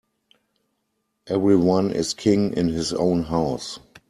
Every 1.27 1.55
one 1.55 1.91
is 1.91 2.15
king 2.15 2.55
in 2.57 2.69
his 2.69 2.91
own 2.91 3.21
house. 3.21 3.77